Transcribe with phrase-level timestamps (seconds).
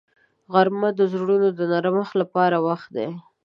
[0.53, 3.09] غرمه د زړونو د نرمښت لپاره وخت دی